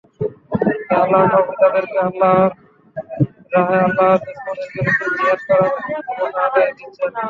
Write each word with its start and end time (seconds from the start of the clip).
তাই 0.51 0.97
আল্লাহর 0.97 1.29
নবী 1.33 1.53
তাদেরকে 1.61 1.97
আল্লাহর 2.07 2.51
রাহে 3.53 3.77
আল্লাহর 3.85 4.19
দুশমনের 4.25 4.69
বিরুদ্ধে 4.73 5.07
জিহাদ 5.15 5.39
করার 5.47 5.71
জন্যে 6.09 6.39
আদেশ 6.45 6.69
দিচ্ছেন। 6.77 7.09